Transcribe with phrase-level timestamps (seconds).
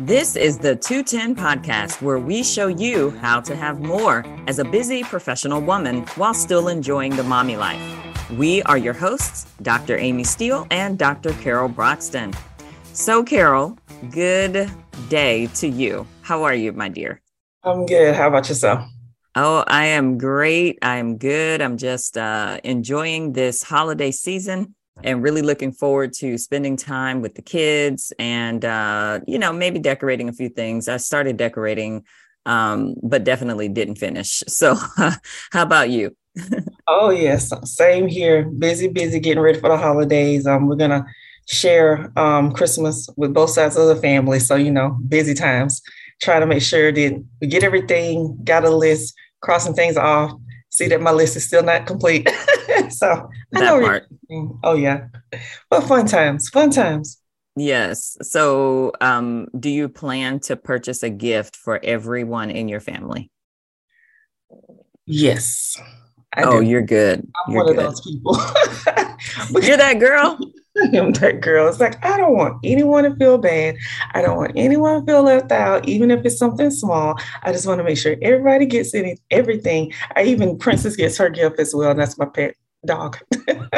[0.00, 4.64] This is the 210 podcast where we show you how to have more as a
[4.64, 7.82] busy professional woman while still enjoying the mommy life.
[8.30, 9.98] We are your hosts, Dr.
[9.98, 11.32] Amy Steele and Dr.
[11.42, 12.32] Carol Broxton.
[12.92, 13.76] So, Carol,
[14.12, 14.70] good
[15.08, 16.06] day to you.
[16.22, 17.20] How are you, my dear?
[17.64, 18.14] I'm good.
[18.14, 18.88] How about yourself?
[19.34, 20.78] Oh, I am great.
[20.80, 21.60] I'm good.
[21.60, 27.34] I'm just uh, enjoying this holiday season and really looking forward to spending time with
[27.34, 30.88] the kids and uh, you know maybe decorating a few things.
[30.88, 32.04] I started decorating
[32.48, 34.42] um, but definitely didn't finish.
[34.48, 34.74] So
[35.52, 36.16] how about you?
[36.88, 37.52] Oh yes.
[37.64, 38.44] Same here.
[38.44, 40.46] Busy busy getting ready for the holidays.
[40.46, 41.06] Um, we're gonna
[41.46, 44.40] share um, christmas with both sides of the family.
[44.40, 45.82] So you know busy times.
[46.20, 50.32] Try to make sure that we get everything got a list crossing things off.
[50.70, 52.28] See that my list is still not complete.
[52.90, 54.06] so I that part.
[54.62, 55.06] Oh yeah,
[55.70, 57.20] but fun times, fun times.
[57.58, 58.16] Yes.
[58.22, 63.30] So, um, do you plan to purchase a gift for everyone in your family?
[65.06, 65.76] Yes.
[66.34, 66.66] I oh, do.
[66.66, 67.20] you're good.
[67.20, 67.84] I'm you're one good.
[67.84, 68.36] of those people.
[69.62, 70.38] you're that girl.
[70.78, 71.66] I am that girl.
[71.66, 73.76] It's like I don't want anyone to feel bad.
[74.12, 77.18] I don't want anyone to feel left out, even if it's something small.
[77.42, 79.92] I just want to make sure everybody gets any everything.
[80.14, 81.90] I even Princess gets her gift as well.
[81.90, 82.54] And that's my pet
[82.88, 83.18] dog.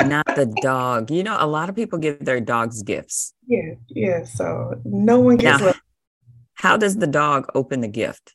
[0.06, 1.10] Not the dog.
[1.10, 3.34] You know, a lot of people give their dogs gifts.
[3.46, 4.24] Yeah, yeah.
[4.24, 5.74] So no one gets now.
[6.54, 8.34] How does the dog open the gift?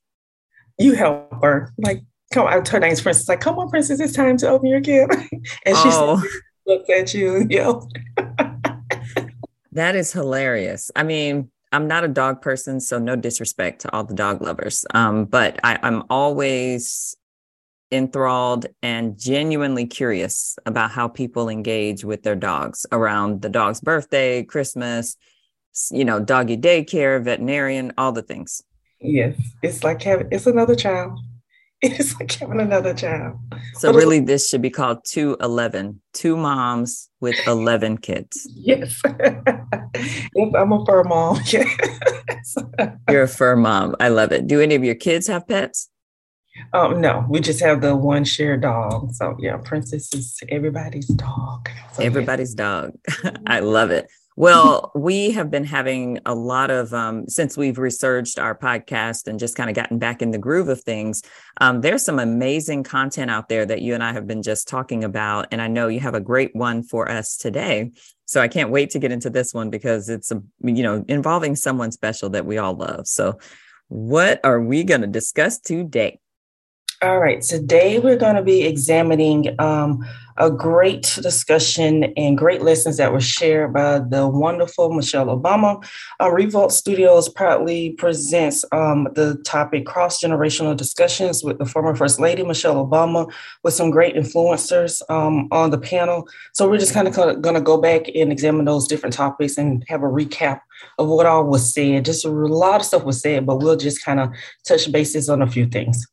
[0.78, 1.73] You help her.
[1.78, 2.02] Like,
[2.34, 3.30] come on, her name's Princess.
[3.30, 5.14] Like, come on, Princess, it's time to open your gift.
[5.66, 6.22] and oh.
[6.22, 6.30] she
[6.67, 7.88] looks at you and yells.
[9.72, 10.89] That is hilarious.
[10.95, 14.86] I mean, I'm not a dog person, so no disrespect to all the dog lovers.
[14.94, 17.16] Um, but I, I'm always
[17.91, 24.44] enthralled and genuinely curious about how people engage with their dogs around the dog's birthday,
[24.44, 25.17] Christmas,
[25.92, 28.61] you know, doggy daycare, veterinarian, all the things.
[29.00, 31.19] Yes, it's like having it's another child.
[31.81, 33.38] It's like having another child.
[33.75, 36.02] So but really, this should be called two eleven.
[36.14, 38.49] Two moms with eleven kids.
[38.55, 41.42] Yes, I'm a fur mom.
[41.52, 42.55] Yes,
[43.10, 43.95] you're a fur mom.
[43.99, 44.48] I love it.
[44.48, 45.89] Do any of your kids have pets?
[46.73, 49.14] Um, no, we just have the one shared dog.
[49.14, 51.70] So yeah, Princess is everybody's dog.
[51.93, 52.64] So, everybody's yeah.
[52.64, 52.92] dog.
[53.48, 54.10] I love it.
[54.38, 59.39] Well, we have been having a lot of, um, since we've researched our podcast and
[59.39, 61.23] just kind of gotten back in the groove of things,
[61.61, 65.05] um, there's some amazing content out there that you and I have been just talking
[65.05, 65.48] about.
[65.52, 67.92] And I know you have a great one for us today.
[68.26, 71.55] So I can't wait to get into this one because it's, a, you know, involving
[71.55, 73.08] someone special that we all love.
[73.08, 73.39] So,
[73.87, 76.20] what are we going to discuss today?
[77.05, 80.04] All right, today we're going to be examining um,
[80.38, 85.88] a great discussion and great lessons that were shared by the wonderful Michelle Obama.
[86.20, 92.20] Uh, Revolt Studios proudly presents um, the topic Cross Generational Discussions with the former First
[92.20, 96.27] Lady Michelle Obama, with some great influencers um, on the panel.
[96.54, 99.86] So we're just kind of going to go back and examine those different topics and
[99.89, 100.61] have a recap
[100.98, 102.05] of what all was said.
[102.05, 104.32] Just a lot of stuff was said, but we'll just kind of
[104.67, 106.04] touch bases on a few things.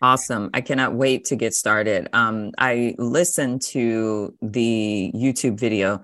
[0.00, 0.50] Awesome.
[0.54, 2.08] I cannot wait to get started.
[2.12, 6.02] Um, I listened to the YouTube video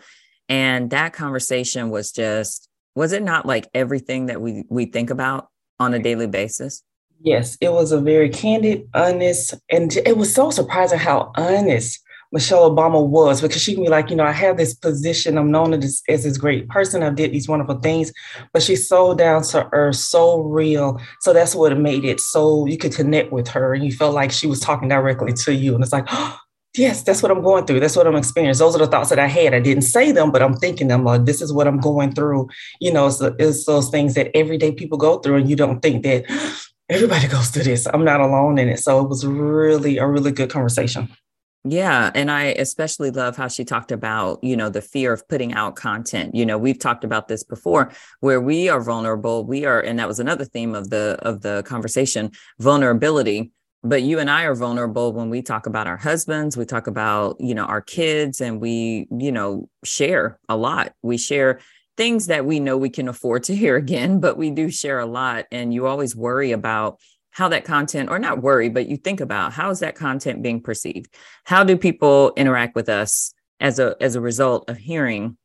[0.49, 5.49] and that conversation was just, was it not like everything that we, we think about
[5.79, 6.83] on a daily basis?
[7.21, 12.01] Yes, it was a very candid, honest, and it was so surprising how honest
[12.33, 15.39] Michelle Obama was because she can be like, you know, I have this position.
[15.39, 17.03] I'm known as, as this great person.
[17.03, 18.13] I did these wonderful things,
[18.53, 21.01] but she's so down to earth, so real.
[21.21, 24.31] So that's what made it so you could connect with her and you felt like
[24.31, 25.75] she was talking directly to you.
[25.75, 26.39] And it's like, oh,
[26.77, 27.81] yes, that's what I'm going through.
[27.81, 28.65] That's what I'm experiencing.
[28.65, 29.55] Those are the thoughts that I had.
[29.55, 31.05] I didn't say them, but I'm thinking them.
[31.05, 32.49] Like, this is what I'm going through.
[32.81, 36.03] You know, it's, it's those things that everyday people go through, and you don't think
[36.05, 36.25] that
[36.91, 37.87] everybody goes through this.
[37.87, 38.81] I'm not alone in it.
[38.81, 41.09] So it was really a really good conversation.
[41.65, 42.11] Yeah.
[42.15, 45.77] And I especially love how she talked about, you know, the fear of putting out
[45.77, 46.35] content.
[46.35, 49.45] You know, we've talked about this before where we are vulnerable.
[49.45, 53.53] We are, and that was another theme of the of the conversation, vulnerability.
[53.83, 57.37] But you and I are vulnerable when we talk about our husbands, we talk about,
[57.41, 60.95] you know, our kids, and we, you know, share a lot.
[61.03, 61.61] We share
[61.97, 65.07] things that we know we can afford to hear again, but we do share a
[65.07, 65.47] lot.
[65.53, 66.99] And you always worry about
[67.39, 70.61] how that content or not worry but you think about how is that content being
[70.61, 71.15] perceived?
[71.45, 75.39] How do people interact with us as a as a result of hearing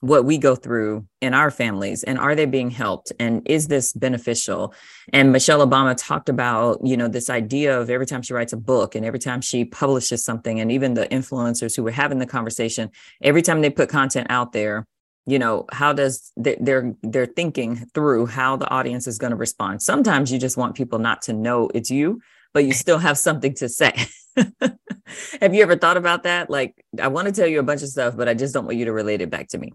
[0.00, 3.94] what we go through in our families and are they being helped and is this
[3.94, 4.74] beneficial?
[5.14, 8.58] And michelle obama talked about you know this idea of every time she writes a
[8.58, 12.26] book and every time she publishes something and even the influencers who were having the
[12.26, 12.90] conversation
[13.22, 14.86] every time they put content out there
[15.26, 19.82] you know how does they're they're thinking through how the audience is going to respond.
[19.82, 22.20] Sometimes you just want people not to know it's you
[22.52, 24.06] but you still have something to say.
[25.40, 26.48] Have you ever thought about that?
[26.48, 28.76] Like i want to tell you a bunch of stuff but i just don't want
[28.76, 29.72] you to relate it back to me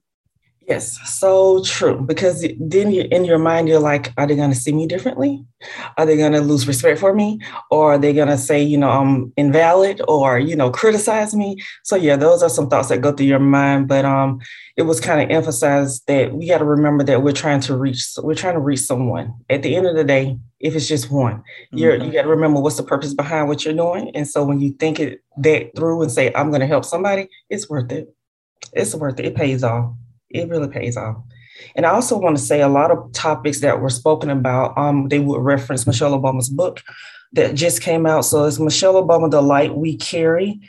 [0.70, 2.00] Yes, so true.
[2.00, 5.44] Because then you, in your mind, you're like, are they going to see me differently?
[5.98, 7.40] Are they going to lose respect for me?
[7.72, 11.60] Or are they going to say, you know, I'm invalid or, you know, criticize me?
[11.84, 13.88] So, yeah, those are some thoughts that go through your mind.
[13.88, 14.42] But um,
[14.78, 18.06] it was kind of emphasized that we got to remember that we're trying to reach,
[18.22, 19.34] we're trying to reach someone.
[19.50, 22.06] At the end of the day, if it's just one, you're, mm-hmm.
[22.06, 24.12] you got to remember what's the purpose behind what you're doing.
[24.16, 27.28] And so when you think it that through and say, I'm going to help somebody,
[27.50, 28.14] it's worth it.
[28.74, 29.26] It's worth it.
[29.26, 29.96] It pays off
[30.30, 31.18] it really pays off.
[31.76, 35.10] And I also want to say a lot of topics that were spoken about, um,
[35.10, 36.82] they would reference Michelle Obama's book
[37.34, 38.22] that just came out.
[38.22, 40.60] So it's Michelle Obama, The Light We Carry,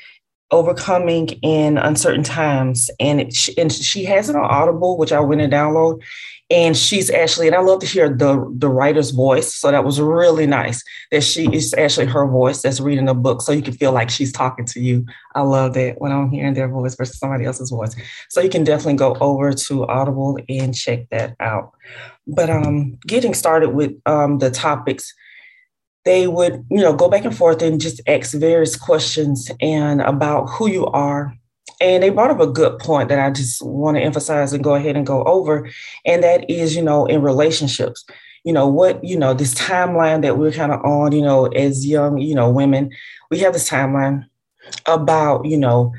[0.51, 2.91] Overcoming in Uncertain Times.
[2.99, 6.03] And, it, and she has it on Audible, which I went and download
[6.51, 9.55] and she's actually and i love to hear the the writer's voice.
[9.55, 13.41] So that was really nice that she is actually her voice that's reading the book
[13.41, 15.07] so you can feel like she's talking to you.
[15.35, 17.95] I love that when i'm hearing their voice versus somebody else's voice.
[18.29, 21.73] So you can definitely go over to audible and check that out.
[22.27, 25.15] But um getting started with um the topics
[26.05, 30.47] they would you know go back and forth and just ask various questions and about
[30.47, 31.35] who you are
[31.81, 34.75] and they brought up a good point that I just want to emphasize and go
[34.75, 35.69] ahead and go over.
[36.05, 38.05] And that is, you know, in relationships,
[38.45, 41.87] you know, what, you know, this timeline that we're kind of on, you know, as
[41.87, 42.91] young, you know, women,
[43.31, 44.27] we have this timeline
[44.87, 45.93] about, you know,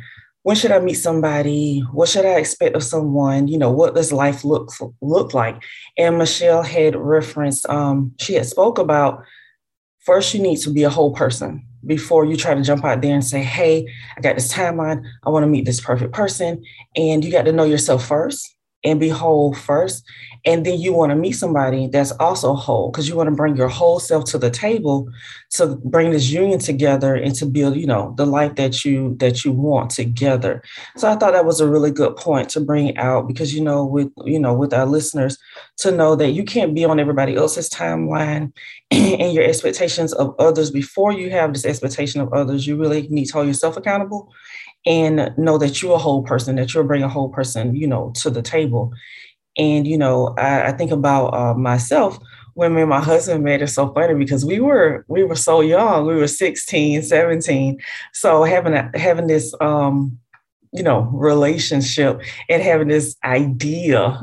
[0.44, 1.81] when should I meet somebody?
[1.92, 3.48] What should I expect of someone?
[3.48, 5.62] You know, what does life look look like?
[5.98, 9.24] And Michelle had referenced, um, she had spoke about
[10.00, 13.13] first you need to be a whole person before you try to jump out there
[13.13, 13.88] and say, hey,
[14.18, 15.04] I got this timeline.
[15.24, 16.63] I want to meet this perfect person.
[16.95, 20.04] And you got to know yourself first and be whole first.
[20.44, 23.56] And then you want to meet somebody that's also whole because you want to bring
[23.56, 25.07] your whole self to the table
[25.51, 29.45] to bring this union together and to build, you know, the life that you that
[29.45, 30.63] you want together.
[30.98, 33.86] So I thought that was a really good point to bring out because you know,
[33.86, 35.38] with you know, with our listeners
[35.77, 38.51] to know that you can't be on everybody else's timeline
[38.92, 42.66] and your expectations of others before you have this expectation of others.
[42.66, 44.31] You really need to hold yourself accountable
[44.86, 48.12] and know that you're a whole person, that you'll bring a whole person, you know,
[48.16, 48.92] to the table.
[49.57, 52.18] And, you know, I, I think about uh, myself
[52.54, 55.62] when me and my husband made it so funny because we were, we were so
[55.62, 57.80] young, we were 16, 17.
[58.13, 60.18] So having, a, having this, um,
[60.74, 64.00] you know, relationship and having this idea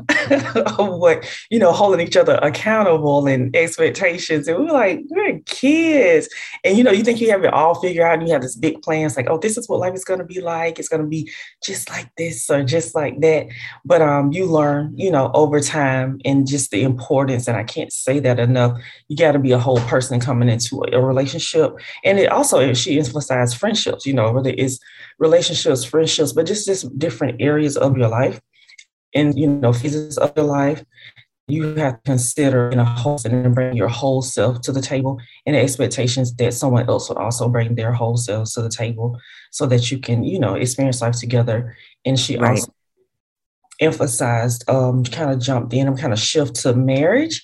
[0.79, 4.49] of what, you know, holding each other accountable and expectations.
[4.49, 6.29] And we are like, we're kids.
[6.65, 8.57] And, you know, you think you have it all figured out and you have this
[8.57, 10.79] big plans like, oh, this is what life is going to be like.
[10.79, 11.31] It's going to be
[11.63, 13.49] just like this or just like that.
[13.85, 17.47] But um, you learn, you know, over time and just the importance.
[17.47, 18.81] And I can't say that enough.
[19.09, 21.77] You got to be a whole person coming into a relationship.
[22.05, 24.79] And it also, she emphasized friendships, you know, whether it's
[25.19, 28.41] relationships, friendships, but just just different areas of your life.
[29.13, 30.85] And you know phases of your life
[31.49, 35.19] you have to consider in a whole and bring your whole self to the table
[35.47, 39.19] and the expectations that someone else would also bring their whole selves to the table
[39.51, 41.75] so that you can you know experience life together.
[42.05, 42.51] And she right.
[42.51, 42.73] also
[43.81, 47.43] emphasized um kind of jumped in and kind of shift to marriage.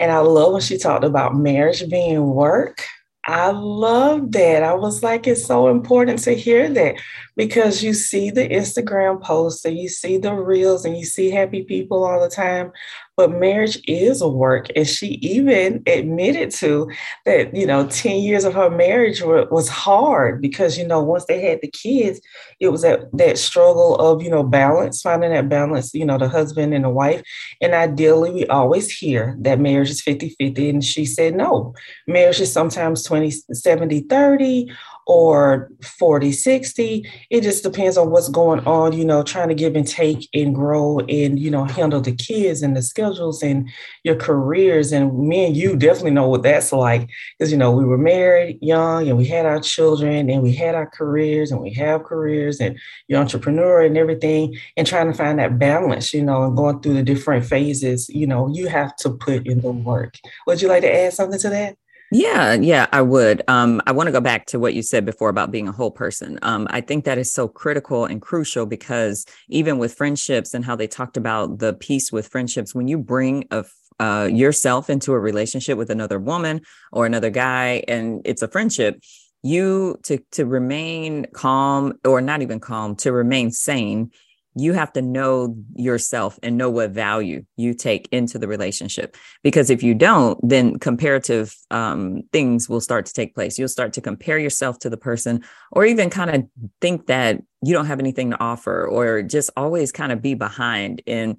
[0.00, 2.84] And i love when she talked about marriage being work
[3.26, 4.62] I love that.
[4.62, 6.96] I was like, it's so important to hear that
[7.36, 11.62] because you see the Instagram posts and you see the reels and you see happy
[11.62, 12.70] people all the time
[13.16, 16.90] but marriage is a work and she even admitted to
[17.24, 21.24] that you know 10 years of her marriage were, was hard because you know once
[21.26, 22.20] they had the kids
[22.60, 26.28] it was that that struggle of you know balance finding that balance you know the
[26.28, 27.22] husband and the wife.
[27.60, 31.74] And ideally we always hear that marriage is 50-50 and she said no.
[32.06, 34.72] Marriage is sometimes 20 70 30
[35.06, 37.10] or 40, 60.
[37.30, 40.54] It just depends on what's going on, you know, trying to give and take and
[40.54, 43.68] grow and, you know, handle the kids and the schedules and
[44.02, 44.92] your careers.
[44.92, 48.58] And me and you definitely know what that's like because, you know, we were married
[48.62, 52.60] young and we had our children and we had our careers and we have careers
[52.60, 56.80] and you're entrepreneur and everything and trying to find that balance, you know, and going
[56.80, 60.18] through the different phases, you know, you have to put in the work.
[60.46, 61.76] Would you like to add something to that?
[62.14, 63.42] Yeah, yeah, I would.
[63.48, 65.90] Um, I want to go back to what you said before about being a whole
[65.90, 66.38] person.
[66.42, 70.76] Um, I think that is so critical and crucial because even with friendships and how
[70.76, 73.64] they talked about the piece with friendships, when you bring a
[73.98, 76.60] uh, yourself into a relationship with another woman
[76.92, 79.00] or another guy, and it's a friendship,
[79.42, 84.10] you to to remain calm or not even calm, to remain sane
[84.56, 89.16] you have to know yourself and know what value you take into the relationship.
[89.42, 93.58] Because if you don't, then comparative um, things will start to take place.
[93.58, 96.44] You'll start to compare yourself to the person, or even kind of
[96.80, 101.02] think that you don't have anything to offer, or just always kind of be behind
[101.06, 101.38] in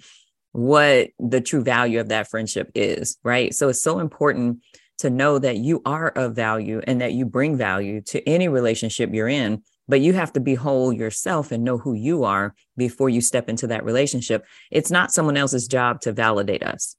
[0.51, 3.17] what the true value of that friendship is.
[3.23, 3.53] Right.
[3.53, 4.61] So it's so important
[4.99, 9.13] to know that you are of value and that you bring value to any relationship
[9.13, 13.09] you're in but you have to be whole yourself and know who you are before
[13.09, 14.45] you step into that relationship.
[14.71, 16.95] It's not someone else's job to validate us.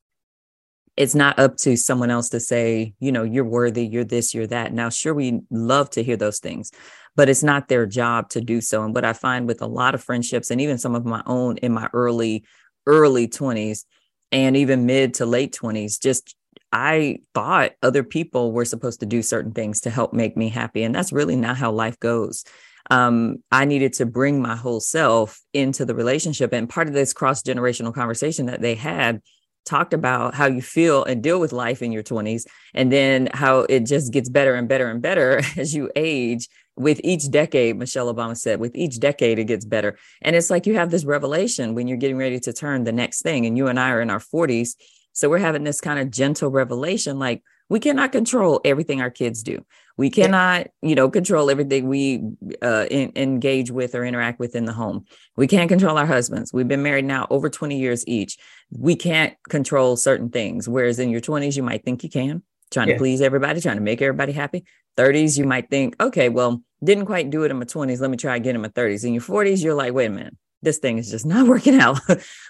[0.96, 4.46] It's not up to someone else to say, you know, you're worthy, you're this, you're
[4.46, 4.72] that.
[4.72, 6.70] Now, sure, we love to hear those things,
[7.14, 8.82] but it's not their job to do so.
[8.82, 11.58] And what I find with a lot of friendships and even some of my own
[11.58, 12.44] in my early,
[12.86, 13.84] early 20s
[14.32, 16.34] and even mid to late 20s, just
[16.72, 20.82] I thought other people were supposed to do certain things to help make me happy.
[20.82, 22.44] And that's really not how life goes
[22.90, 26.52] um, I needed to bring my whole self into the relationship.
[26.52, 29.20] And part of this cross generational conversation that they had
[29.64, 33.60] talked about how you feel and deal with life in your 20s, and then how
[33.60, 36.48] it just gets better and better and better as you age.
[36.78, 39.96] With each decade, Michelle Obama said, with each decade, it gets better.
[40.20, 43.22] And it's like you have this revelation when you're getting ready to turn the next
[43.22, 43.46] thing.
[43.46, 44.74] And you and I are in our 40s.
[45.14, 49.42] So we're having this kind of gentle revelation like, we cannot control everything our kids
[49.42, 49.64] do.
[49.96, 52.22] We cannot you know control everything we
[52.62, 55.04] uh, in, engage with or interact with in the home.
[55.36, 56.52] We can't control our husbands.
[56.52, 58.36] We've been married now over 20 years each.
[58.70, 62.88] We can't control certain things whereas in your 20s you might think you can trying
[62.88, 62.94] yeah.
[62.94, 64.64] to please everybody trying to make everybody happy.
[64.96, 68.16] 30s you might think okay well didn't quite do it in my 20s let me
[68.16, 70.98] try again in my 30s in your 40s you're like wait a minute this thing
[70.98, 72.00] is just not working out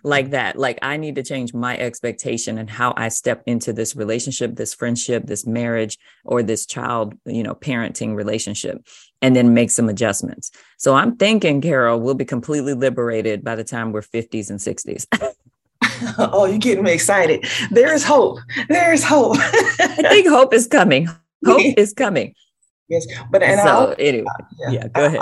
[0.02, 0.30] like mm.
[0.32, 0.58] that.
[0.58, 4.74] Like I need to change my expectation and how I step into this relationship, this
[4.74, 8.84] friendship, this marriage, or this child, you know, parenting relationship,
[9.22, 10.50] and then make some adjustments.
[10.78, 15.06] So I'm thinking, Carol, we'll be completely liberated by the time we're 50s and 60s.
[16.18, 17.46] oh, you're getting me excited.
[17.70, 18.38] There is hope.
[18.68, 19.36] There is hope.
[19.38, 21.08] I think hope is coming.
[21.44, 22.34] Hope is coming.
[22.88, 24.26] Yes, but and so I, anyway,
[24.58, 25.20] yeah, yeah, go ahead.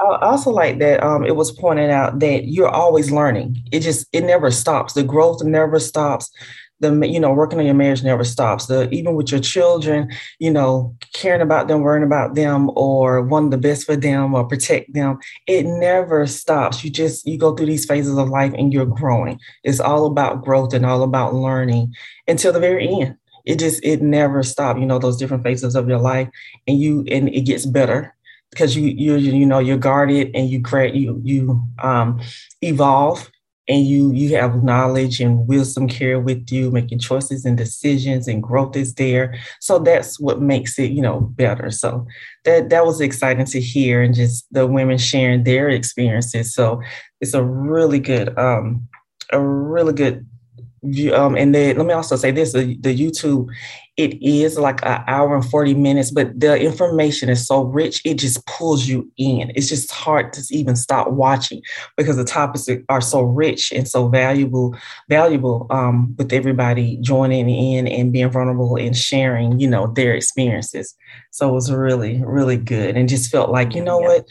[0.00, 3.62] I, I also like that um, it was pointed out that you're always learning.
[3.70, 4.94] It just it never stops.
[4.94, 6.30] The growth never stops.
[6.80, 8.66] The you know working on your marriage never stops.
[8.66, 13.50] The even with your children, you know caring about them, worrying about them, or wanting
[13.50, 15.18] the best for them or protect them.
[15.46, 16.82] It never stops.
[16.82, 19.38] You just you go through these phases of life and you're growing.
[19.64, 21.92] It's all about growth and all about learning
[22.26, 25.88] until the very end it just it never stopped you know those different phases of
[25.88, 26.28] your life.
[26.66, 28.14] And you and it gets better
[28.50, 32.20] because you you you know you're guarded and you create you you um
[32.60, 33.30] evolve
[33.68, 38.42] and you you have knowledge and wisdom carry with you making choices and decisions and
[38.42, 39.34] growth is there.
[39.60, 41.70] So that's what makes it you know better.
[41.70, 42.06] So
[42.44, 46.54] that that was exciting to hear and just the women sharing their experiences.
[46.54, 46.82] So
[47.20, 48.88] it's a really good um
[49.30, 50.26] a really good
[51.12, 53.48] um, and then let me also say this: the, the YouTube,
[53.96, 58.14] it is like an hour and forty minutes, but the information is so rich, it
[58.14, 59.52] just pulls you in.
[59.54, 61.62] It's just hard to even stop watching
[61.96, 64.74] because the topics are so rich and so valuable,
[65.08, 70.96] valuable um, with everybody joining in and being vulnerable and sharing, you know, their experiences.
[71.30, 74.08] So it was really, really good, and just felt like, you know yeah.
[74.08, 74.26] what,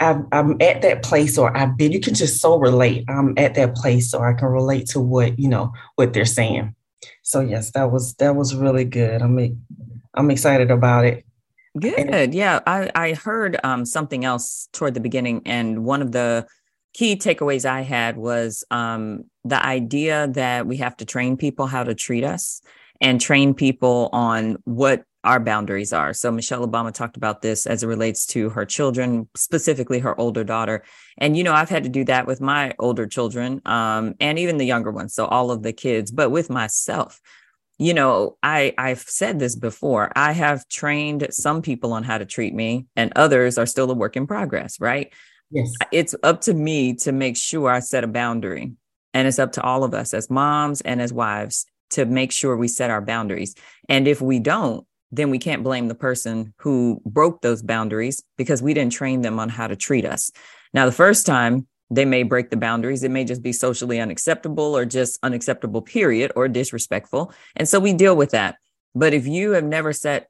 [0.00, 3.04] I'm, I'm at that place or I've been, you can just so relate.
[3.08, 6.74] I'm at that place so I can relate to what, you know, what they're saying.
[7.22, 9.22] So yes, that was, that was really good.
[9.22, 9.64] I'm,
[10.14, 11.24] I'm excited about it.
[11.78, 12.34] Good.
[12.34, 12.60] Yeah.
[12.66, 15.42] I, I heard um, something else toward the beginning.
[15.44, 16.46] And one of the
[16.92, 21.82] key takeaways I had was um, the idea that we have to train people how
[21.82, 22.62] to treat us
[23.00, 26.12] and train people on what our boundaries are.
[26.12, 30.44] So Michelle Obama talked about this as it relates to her children, specifically her older
[30.44, 30.84] daughter.
[31.18, 34.58] And you know, I've had to do that with my older children, um, and even
[34.58, 35.14] the younger ones.
[35.14, 37.20] So all of the kids, but with myself.
[37.76, 40.12] You know, I I've said this before.
[40.14, 43.94] I have trained some people on how to treat me, and others are still a
[43.94, 44.78] work in progress.
[44.78, 45.12] Right?
[45.50, 45.72] Yes.
[45.90, 48.74] It's up to me to make sure I set a boundary,
[49.12, 52.56] and it's up to all of us as moms and as wives to make sure
[52.56, 53.54] we set our boundaries.
[53.88, 54.86] And if we don't,
[55.16, 59.38] then we can't blame the person who broke those boundaries because we didn't train them
[59.38, 60.30] on how to treat us.
[60.72, 64.76] Now, the first time they may break the boundaries, it may just be socially unacceptable
[64.76, 67.32] or just unacceptable, period, or disrespectful.
[67.54, 68.56] And so we deal with that.
[68.94, 70.28] But if you have never set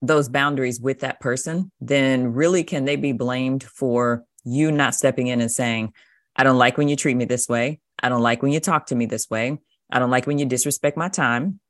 [0.00, 5.26] those boundaries with that person, then really can they be blamed for you not stepping
[5.26, 5.92] in and saying,
[6.34, 7.80] I don't like when you treat me this way.
[8.02, 9.58] I don't like when you talk to me this way.
[9.90, 11.60] I don't like when you disrespect my time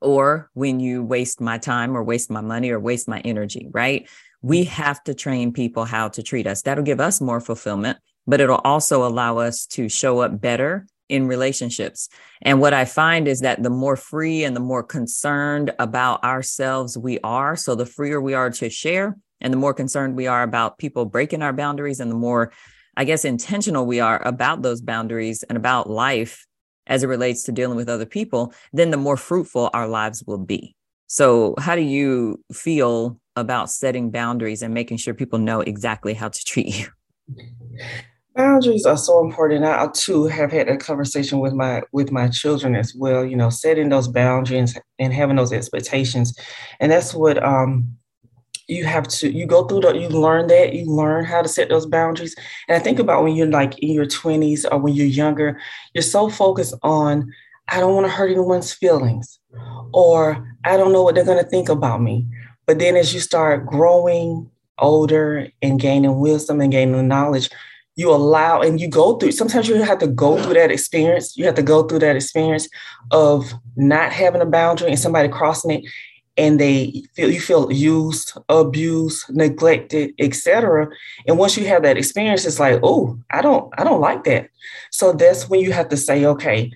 [0.00, 4.08] or when you waste my time or waste my money or waste my energy, right?
[4.42, 4.70] We mm-hmm.
[4.70, 6.62] have to train people how to treat us.
[6.62, 11.26] That'll give us more fulfillment but it'll also allow us to show up better in
[11.26, 12.08] relationships.
[12.40, 16.96] And what I find is that the more free and the more concerned about ourselves
[16.96, 20.42] we are, so the freer we are to share, and the more concerned we are
[20.42, 22.52] about people breaking our boundaries, and the more,
[22.96, 26.46] I guess, intentional we are about those boundaries and about life
[26.90, 30.38] as it relates to dealing with other people, then the more fruitful our lives will
[30.38, 30.76] be.
[31.06, 36.28] So, how do you feel about setting boundaries and making sure people know exactly how
[36.28, 36.86] to treat you?
[38.36, 39.64] Boundaries are so important.
[39.64, 43.24] I too have had a conversation with my with my children as well.
[43.24, 46.38] You know, setting those boundaries and having those expectations,
[46.78, 47.96] and that's what um,
[48.70, 51.68] you have to you go through that you learn that you learn how to set
[51.68, 52.34] those boundaries.
[52.68, 55.60] And i think about when you're like in your 20s or when you're younger
[55.94, 57.32] you're so focused on
[57.68, 59.38] i don't want to hurt anyone's feelings
[59.92, 62.26] or i don't know what they're going to think about me.
[62.66, 64.48] But then as you start growing
[64.78, 67.50] older and gaining wisdom and gaining knowledge
[67.96, 71.36] you allow and you go through sometimes you have to go through that experience.
[71.36, 72.68] You have to go through that experience
[73.10, 75.84] of not having a boundary and somebody crossing it
[76.40, 80.88] and they feel you feel used, abused, neglected, etc.
[81.26, 84.48] And once you have that experience, it's like, oh, I don't, I don't like that.
[84.90, 86.72] So that's when you have to say, okay,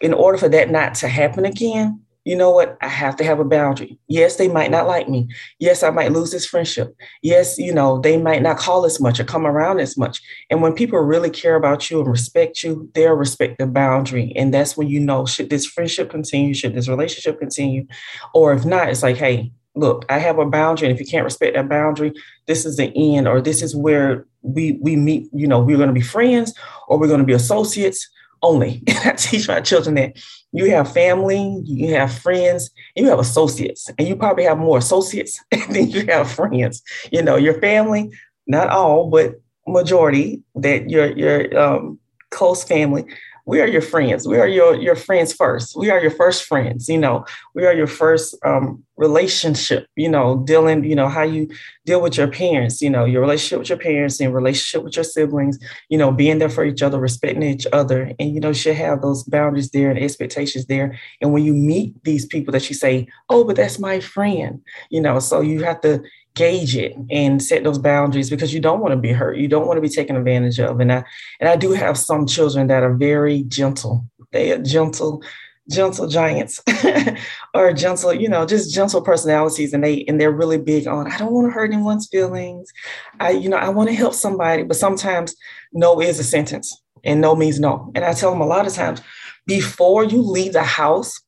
[0.00, 2.76] in order for that not to happen again, you know what?
[2.80, 3.96] I have to have a boundary.
[4.08, 5.28] Yes, they might not like me.
[5.60, 6.96] Yes, I might lose this friendship.
[7.22, 10.20] Yes, you know, they might not call as much or come around as much.
[10.50, 14.32] And when people really care about you and respect you, they'll respect the boundary.
[14.34, 16.52] And that's when you know, should this friendship continue?
[16.52, 17.86] Should this relationship continue?
[18.34, 20.88] Or if not, it's like, hey, look, I have a boundary.
[20.88, 22.12] And if you can't respect that boundary,
[22.46, 25.90] this is the end, or this is where we we meet, you know, we're going
[25.90, 26.54] to be friends
[26.88, 28.10] or we're going to be associates
[28.46, 28.82] only.
[28.88, 30.16] I teach my children that
[30.52, 35.42] you have family, you have friends, you have associates, and you probably have more associates
[35.70, 36.82] than you have friends.
[37.10, 38.10] You know, your family,
[38.46, 41.98] not all, but majority that your your um,
[42.30, 43.04] close family
[43.46, 44.26] we are your friends.
[44.26, 45.76] We are your, your friends first.
[45.76, 46.88] We are your first friends.
[46.88, 47.24] You know,
[47.54, 51.48] we are your first um, relationship, you know, dealing, you know, how you
[51.84, 55.04] deal with your parents, you know, your relationship with your parents and relationship with your
[55.04, 58.12] siblings, you know, being there for each other, respecting each other.
[58.18, 60.98] And, you know, should have those boundaries there and expectations there.
[61.20, 65.00] And when you meet these people that you say, oh, but that's my friend, you
[65.00, 66.02] know, so you have to
[66.36, 69.38] gauge it and set those boundaries because you don't want to be hurt.
[69.38, 70.78] You don't want to be taken advantage of.
[70.78, 71.04] And I
[71.40, 74.06] and I do have some children that are very gentle.
[74.32, 75.22] They are gentle,
[75.70, 76.62] gentle giants
[77.54, 79.72] or gentle, you know, just gentle personalities.
[79.72, 82.70] And they and they're really big on I don't want to hurt anyone's feelings.
[83.18, 85.34] I, you know, I want to help somebody, but sometimes
[85.72, 87.90] no is a sentence and no means no.
[87.94, 89.00] And I tell them a lot of times
[89.46, 91.18] before you leave the house,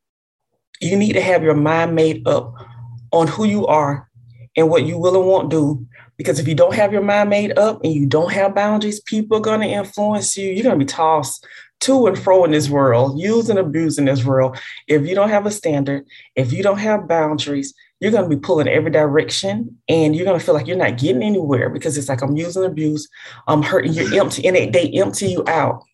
[0.80, 2.54] you need to have your mind made up
[3.10, 4.07] on who you are
[4.58, 5.86] and what you will and won't do.
[6.16, 9.38] Because if you don't have your mind made up and you don't have boundaries, people
[9.38, 10.50] are going to influence you.
[10.50, 11.46] You're going to be tossed
[11.80, 14.58] to and fro in this world, used and abused in this world.
[14.88, 18.40] If you don't have a standard, if you don't have boundaries, you're going to be
[18.40, 22.08] pulling every direction and you're going to feel like you're not getting anywhere because it's
[22.08, 23.08] like I'm using abuse,
[23.46, 25.84] I'm hurting, you're empty, and they, they empty you out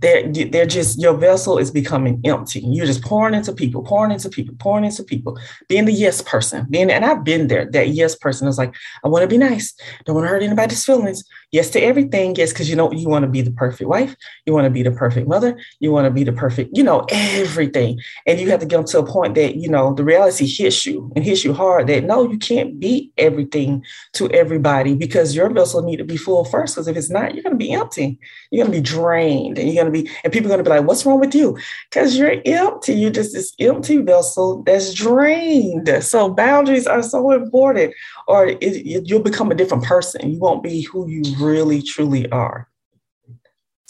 [0.00, 2.60] they're, they're just your vessel is becoming empty.
[2.60, 5.38] You're just pouring into people pouring into people pouring into people.
[5.68, 9.08] Being the yes person being and i've been there that yes person is like i
[9.08, 9.74] want to be nice.
[10.04, 13.22] Don't want to hurt anybody's feelings yes to everything yes because you know you want
[13.22, 14.14] to be the perfect wife
[14.46, 17.06] you want to be the perfect mother you want to be the perfect you know
[17.10, 18.00] everything.
[18.26, 21.10] And you have to get to a point that you know the reality hits you
[21.14, 23.84] and hits you hard that no you can't be everything
[24.14, 27.42] to everybody because your vessel need to be full first because if it's not you're
[27.42, 28.18] going to be empty.
[28.50, 30.70] You're going to be drained and you're going to be and people are going to
[30.70, 31.58] be like what's wrong with you?
[31.90, 32.94] Because you're empty.
[32.94, 35.90] You're just this empty vessel that's drained.
[36.02, 37.94] So boundaries are so important
[38.26, 40.32] or it, it, you'll become a different person.
[40.32, 42.68] You won't be who you really truly are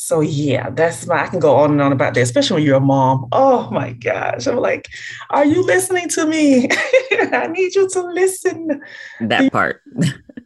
[0.00, 2.76] so yeah, that's my I can go on and on about that, especially when you're
[2.76, 3.26] a mom.
[3.32, 4.46] Oh my gosh.
[4.46, 4.88] I'm like,
[5.30, 6.68] are you listening to me?
[7.32, 8.80] I need you to listen.
[9.20, 9.82] That part.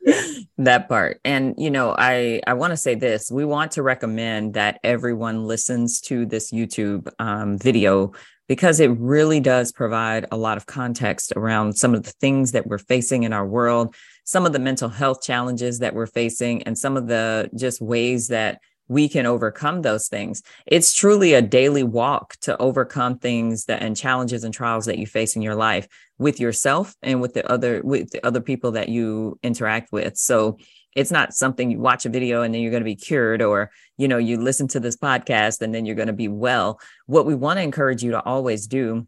[0.58, 1.20] that part.
[1.22, 3.30] And you know, I I want to say this.
[3.30, 8.12] We want to recommend that everyone listens to this YouTube um, video
[8.48, 12.66] because it really does provide a lot of context around some of the things that
[12.66, 16.76] we're facing in our world, some of the mental health challenges that we're facing, and
[16.76, 20.42] some of the just ways that we can overcome those things.
[20.66, 25.06] It's truly a daily walk to overcome things that and challenges and trials that you
[25.06, 28.88] face in your life with yourself and with the other with the other people that
[28.88, 30.16] you interact with.
[30.16, 30.58] So
[30.94, 33.70] it's not something you watch a video and then you're going to be cured or
[33.96, 36.78] you know you listen to this podcast and then you're going to be well.
[37.06, 39.06] What we want to encourage you to always do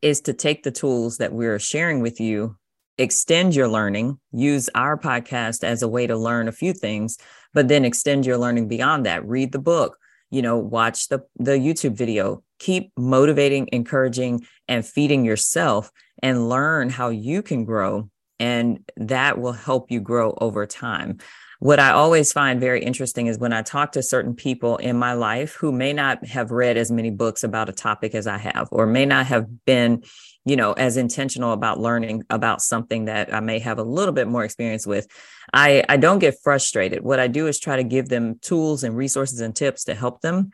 [0.00, 2.56] is to take the tools that we're sharing with you
[2.98, 7.18] extend your learning, use our podcast as a way to learn a few things,
[7.54, 9.26] but then extend your learning beyond that.
[9.26, 9.98] Read the book,
[10.30, 15.90] you know, watch the, the YouTube video, keep motivating, encouraging, and feeding yourself
[16.22, 18.08] and learn how you can grow.
[18.42, 21.18] And that will help you grow over time.
[21.60, 25.12] What I always find very interesting is when I talk to certain people in my
[25.12, 28.66] life who may not have read as many books about a topic as I have,
[28.72, 30.02] or may not have been
[30.44, 34.26] you know as intentional about learning about something that i may have a little bit
[34.26, 35.06] more experience with
[35.52, 38.96] i i don't get frustrated what i do is try to give them tools and
[38.96, 40.50] resources and tips to help them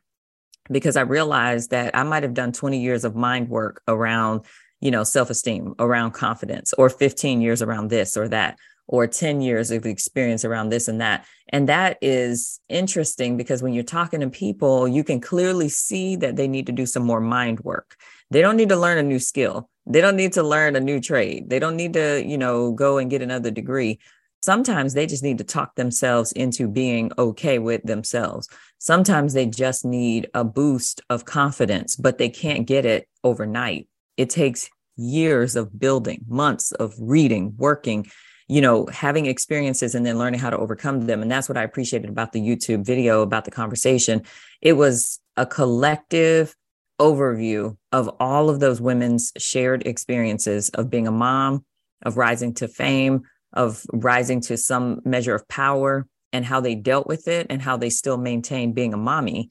[0.71, 4.45] because i realize that i might have done 20 years of mind work around
[4.81, 9.71] you know self-esteem around confidence or 15 years around this or that or 10 years
[9.71, 11.27] of experience around this and that.
[11.51, 16.37] And that is interesting because when you're talking to people, you can clearly see that
[16.37, 17.97] they need to do some more mind work.
[18.31, 19.69] They don't need to learn a new skill.
[19.87, 21.49] They don't need to learn a new trade.
[21.49, 24.01] They don't need to, you know, go and get another degree.
[24.43, 28.49] Sometimes they just need to talk themselves into being okay with themselves.
[28.79, 33.89] Sometimes they just need a boost of confidence, but they can't get it overnight.
[34.19, 38.07] It takes years of building, months of reading, working,
[38.49, 41.23] you know, having experiences and then learning how to overcome them.
[41.23, 44.23] And that's what I appreciated about the YouTube video, about the conversation.
[44.61, 46.55] It was a collective
[47.01, 51.65] overview of all of those women's shared experiences of being a mom,
[52.03, 57.07] of rising to fame, of rising to some measure of power, and how they dealt
[57.07, 59.51] with it and how they still maintained being a mommy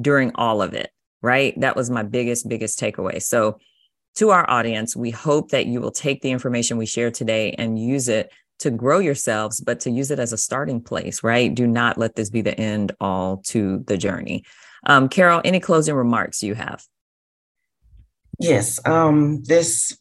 [0.00, 0.90] during all of it.
[1.22, 1.58] Right.
[1.60, 3.22] That was my biggest, biggest takeaway.
[3.22, 3.58] So,
[4.16, 7.78] to our audience, we hope that you will take the information we share today and
[7.78, 11.54] use it to grow yourselves, but to use it as a starting place, right?
[11.54, 14.44] Do not let this be the end all to the journey.
[14.86, 16.84] Um, Carol, any closing remarks you have?
[18.40, 19.98] Yes, um, this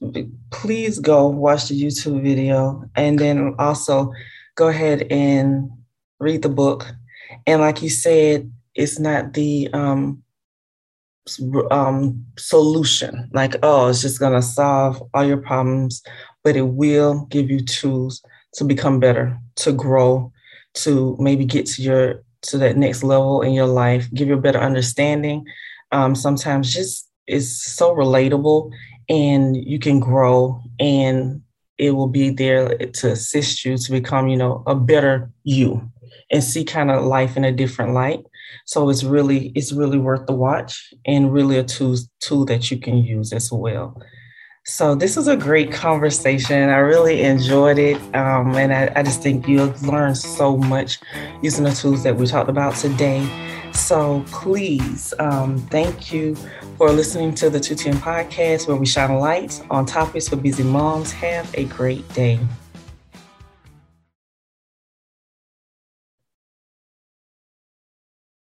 [0.52, 4.12] please go watch the YouTube video and then also
[4.56, 5.72] go ahead and
[6.20, 6.86] read the book.
[7.48, 10.24] And like you said, it's not the um,
[11.72, 16.02] um, solution, like, oh, it's just gonna solve all your problems,
[16.44, 18.22] but it will give you tools
[18.56, 20.32] to become better, to grow,
[20.76, 24.42] to maybe get to your to that next level in your life, give you a
[24.42, 25.46] better understanding.
[25.92, 28.72] Um, sometimes just it's so relatable
[29.10, 31.42] and you can grow and
[31.78, 35.90] it will be there to assist you to become, you know, a better you
[36.32, 38.24] and see kind of life in a different light.
[38.66, 42.78] So it's really, it's really worth the watch and really a tool, tool that you
[42.78, 44.02] can use as well.
[44.70, 46.70] So this was a great conversation.
[46.70, 47.96] I really enjoyed it.
[48.14, 51.00] Um, and I, I just think you'll learn so much
[51.42, 53.26] using the tools that we talked about today.
[53.72, 56.36] So please, um, thank you
[56.78, 60.64] for listening to the 210 podcast where we shine a light on topics for busy
[60.64, 61.14] moms.
[61.14, 62.38] Have a great day.